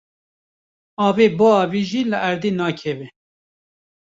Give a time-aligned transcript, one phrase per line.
[1.07, 3.07] Avê biavêjî li erdê nakeve.